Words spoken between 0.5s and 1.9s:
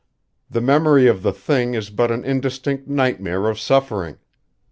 memory of the thing